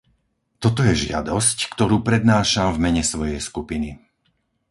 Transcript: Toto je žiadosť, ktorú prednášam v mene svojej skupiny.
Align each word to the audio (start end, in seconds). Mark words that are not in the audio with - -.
Toto 0.63 0.81
je 0.87 0.97
žiadosť, 1.05 1.57
ktorú 1.77 1.97
prednášam 2.07 2.69
v 2.73 2.81
mene 2.89 3.03
svojej 3.11 3.37
skupiny. 3.49 3.89